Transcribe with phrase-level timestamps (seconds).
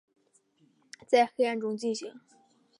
[1.05, 2.19] 在黑暗中进行